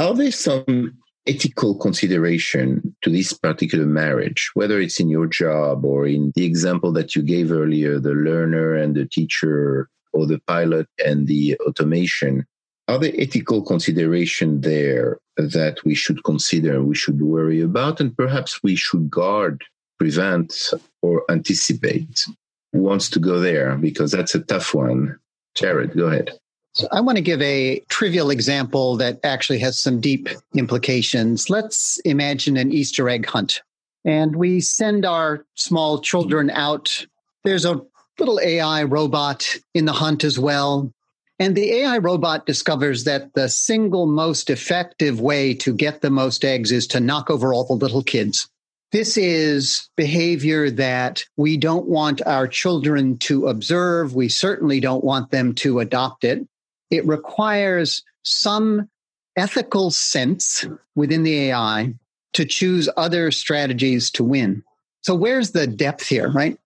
[0.00, 6.06] Are there some ethical consideration to this particular marriage, whether it's in your job or
[6.06, 10.88] in the example that you gave earlier, the learner and the teacher, or the pilot
[11.04, 12.46] and the automation?
[12.88, 18.62] Are there ethical consideration there that we should consider, we should worry about, and perhaps
[18.62, 19.62] we should guard,
[19.98, 20.72] prevent,
[21.02, 22.24] or anticipate?
[22.72, 23.76] Who wants to go there?
[23.76, 25.18] Because that's a tough one.
[25.54, 26.38] Jared, go ahead.
[26.80, 31.50] So I want to give a trivial example that actually has some deep implications.
[31.50, 33.60] Let's imagine an Easter egg hunt.
[34.06, 37.04] And we send our small children out.
[37.44, 37.82] There's a
[38.18, 40.90] little AI robot in the hunt as well.
[41.38, 46.46] And the AI robot discovers that the single most effective way to get the most
[46.46, 48.48] eggs is to knock over all the little kids.
[48.90, 54.14] This is behavior that we don't want our children to observe.
[54.14, 56.46] We certainly don't want them to adopt it.
[56.90, 58.88] It requires some
[59.36, 61.94] ethical sense within the AI
[62.32, 64.62] to choose other strategies to win.
[65.02, 66.58] So, where's the depth here, right?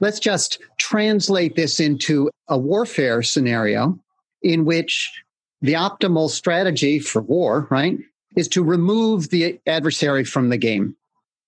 [0.00, 3.98] Let's just translate this into a warfare scenario
[4.42, 5.12] in which
[5.60, 7.98] the optimal strategy for war, right,
[8.36, 10.96] is to remove the adversary from the game.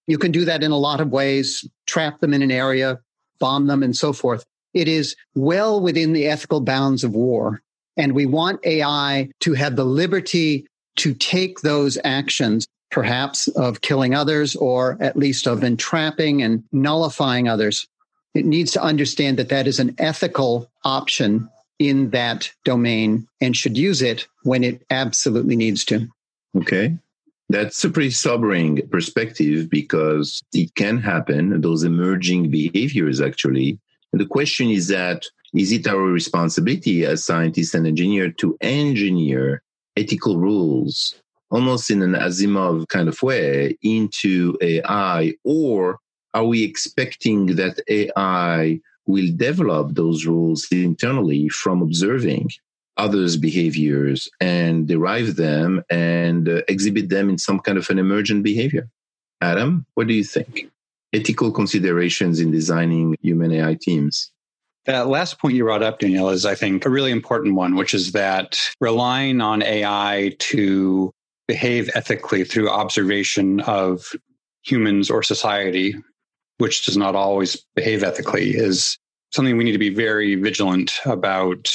[0.07, 3.01] You can do that in a lot of ways, trap them in an area,
[3.41, 4.45] bomb them, and so forth.
[4.73, 7.63] It is well within the ethical bounds of war.
[7.97, 14.15] And we want AI to have the liberty to take those actions, perhaps of killing
[14.15, 17.87] others or at least of entrapping and nullifying others.
[18.35, 23.77] It needs to understand that that is an ethical option in that domain and should
[23.77, 26.09] use it when it absolutely needs to.
[26.57, 26.97] Okay.
[27.49, 33.79] That's a pretty sobering perspective because it can happen, those emerging behaviors actually.
[34.13, 39.63] And the question is that is it our responsibility as scientists and engineers to engineer
[39.97, 41.15] ethical rules
[41.51, 45.35] almost in an Asimov kind of way into AI?
[45.45, 45.99] Or
[46.33, 52.51] are we expecting that AI will develop those rules internally from observing
[52.97, 58.43] others' behaviors and derive them and uh, exhibit them in some kind of an emergent
[58.43, 58.89] behavior.
[59.41, 60.71] Adam, what do you think?
[61.13, 64.31] Ethical considerations in designing human AI teams.
[64.87, 67.95] That last point you brought up, Daniel, is I think a really important one, which
[67.95, 71.11] is that relying on AI to
[71.49, 74.13] behave ethically through observation of
[74.63, 75.95] humans or society,
[76.59, 78.99] which does not always behave ethically, is
[79.33, 81.73] something we need to be very vigilant about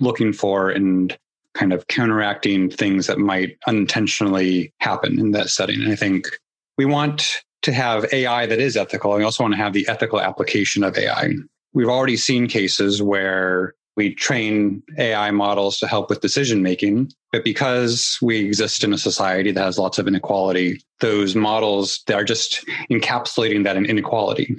[0.00, 1.16] looking for and
[1.54, 5.82] kind of counteracting things that might unintentionally happen in that setting.
[5.82, 6.28] And I think
[6.76, 9.12] we want to have AI that is ethical.
[9.12, 11.30] And we also want to have the ethical application of AI.
[11.72, 17.42] We've already seen cases where we train AI models to help with decision making, but
[17.42, 22.64] because we exist in a society that has lots of inequality, those models are just
[22.90, 24.56] encapsulating that in inequality.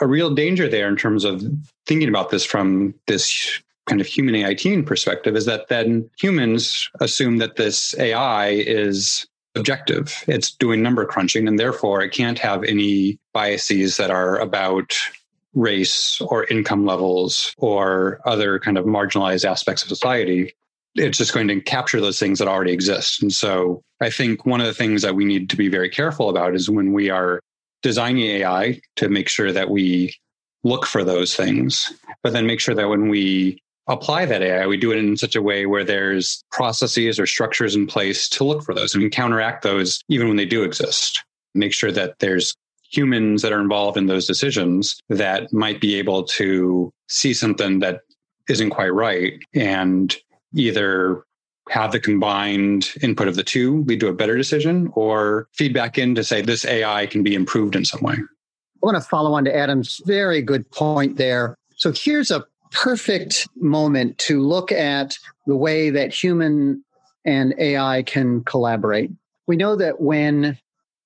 [0.00, 1.44] A real danger there in terms of
[1.86, 6.88] thinking about this from this kind of human AI team perspective is that then humans
[7.00, 10.24] assume that this AI is objective.
[10.26, 14.94] It's doing number crunching, and therefore it can't have any biases that are about
[15.54, 20.54] race or income levels or other kind of marginalized aspects of society.
[20.94, 23.22] It's just going to capture those things that already exist.
[23.22, 26.28] And so I think one of the things that we need to be very careful
[26.28, 27.40] about is when we are
[27.82, 30.14] designing AI to make sure that we
[30.64, 31.92] look for those things,
[32.22, 35.34] but then make sure that when we apply that AI, we do it in such
[35.34, 39.62] a way where there's processes or structures in place to look for those and counteract
[39.62, 41.24] those even when they do exist.
[41.54, 42.54] Make sure that there's
[42.90, 48.00] humans that are involved in those decisions that might be able to see something that
[48.48, 50.16] isn't quite right and
[50.54, 51.24] either
[51.68, 56.14] have the combined input of the two lead to a better decision or feedback in
[56.14, 58.14] to say this AI can be improved in some way.
[58.14, 61.56] I want to follow on to Adam's very good point there.
[61.76, 66.82] So here's a perfect moment to look at the way that human
[67.24, 69.10] and AI can collaborate.
[69.46, 70.58] We know that when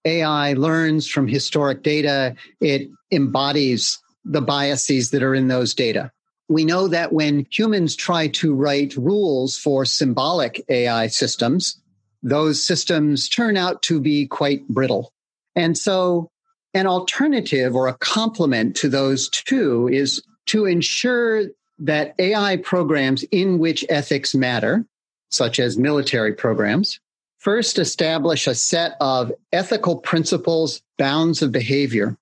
[0.05, 6.11] AI learns from historic data, it embodies the biases that are in those data.
[6.49, 11.81] We know that when humans try to write rules for symbolic AI systems,
[12.23, 15.13] those systems turn out to be quite brittle.
[15.57, 16.31] And so
[16.75, 21.45] an alternative or a complement to those two is to ensure
[21.79, 24.85] that AI programs in which ethics matter,
[25.31, 27.01] such as military programs,
[27.43, 32.17] first establish a set of ethical principles, bounds of behavior,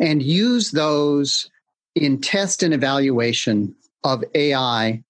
[0.00, 1.48] and use those
[1.94, 5.02] in test and evaluation of AI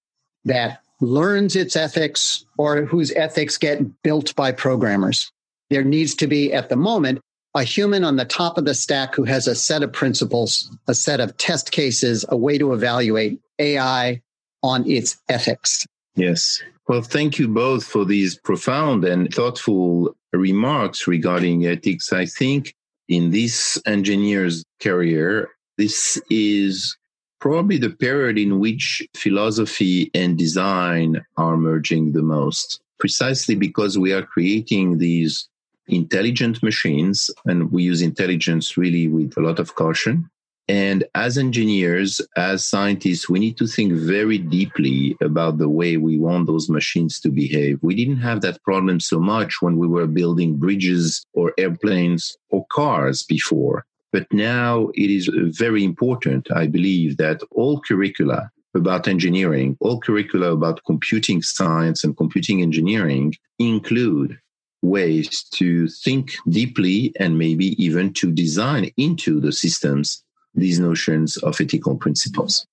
[0.45, 5.31] that learns its ethics or whose ethics get built by programmers.
[5.71, 7.19] There needs to be, at the moment,
[7.55, 10.93] a human on the top of the stack who has a set of principles, a
[10.93, 14.21] set of test cases, a way to evaluate AI
[14.61, 15.87] on its ethics.
[16.15, 16.61] Yes.
[16.87, 22.13] Well, thank you both for these profound and thoughtful remarks regarding ethics.
[22.13, 22.75] I think
[23.07, 26.95] in this engineer's career, this is
[27.39, 34.13] probably the period in which philosophy and design are merging the most, precisely because we
[34.13, 35.49] are creating these
[35.87, 40.29] intelligent machines, and we use intelligence really with a lot of caution.
[40.67, 46.17] And as engineers, as scientists, we need to think very deeply about the way we
[46.17, 47.77] want those machines to behave.
[47.83, 52.65] We didn't have that problem so much when we were building bridges or airplanes or
[52.71, 53.85] cars before.
[54.11, 60.51] But now it is very important, I believe, that all curricula about engineering, all curricula
[60.51, 64.39] about computing science and computing engineering include
[64.81, 70.24] ways to think deeply and maybe even to design into the systems
[70.55, 72.65] these notions of ethical principles.